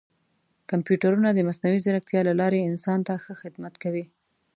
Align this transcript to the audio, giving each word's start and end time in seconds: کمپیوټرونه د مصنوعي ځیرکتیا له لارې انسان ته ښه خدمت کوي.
کمپیوټرونه 0.71 1.29
د 1.33 1.39
مصنوعي 1.47 1.79
ځیرکتیا 1.85 2.21
له 2.27 2.33
لارې 2.41 2.67
انسان 2.69 2.99
ته 3.07 3.13
ښه 3.23 3.33
خدمت 3.41 3.73
کوي. 3.83 4.05